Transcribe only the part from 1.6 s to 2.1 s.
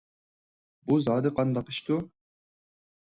ئىشتۇ؟